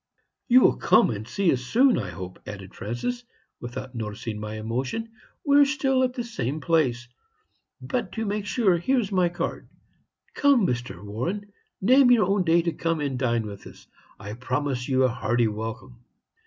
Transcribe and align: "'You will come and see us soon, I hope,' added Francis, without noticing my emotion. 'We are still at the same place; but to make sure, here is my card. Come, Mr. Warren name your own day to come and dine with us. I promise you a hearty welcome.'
"'You 0.47 0.61
will 0.61 0.77
come 0.77 1.11
and 1.11 1.27
see 1.27 1.53
us 1.53 1.61
soon, 1.61 1.95
I 1.99 2.09
hope,' 2.09 2.39
added 2.47 2.73
Francis, 2.73 3.23
without 3.59 3.93
noticing 3.93 4.39
my 4.39 4.55
emotion. 4.55 5.11
'We 5.45 5.57
are 5.61 5.65
still 5.65 6.01
at 6.01 6.15
the 6.15 6.23
same 6.23 6.59
place; 6.59 7.07
but 7.79 8.11
to 8.13 8.25
make 8.25 8.47
sure, 8.47 8.77
here 8.79 8.99
is 8.99 9.11
my 9.11 9.29
card. 9.29 9.69
Come, 10.33 10.65
Mr. 10.65 11.03
Warren 11.05 11.51
name 11.81 12.09
your 12.09 12.25
own 12.25 12.43
day 12.43 12.63
to 12.63 12.71
come 12.73 12.99
and 12.99 13.19
dine 13.19 13.45
with 13.45 13.67
us. 13.67 13.85
I 14.19 14.33
promise 14.33 14.89
you 14.89 15.03
a 15.03 15.07
hearty 15.07 15.47
welcome.' 15.47 16.03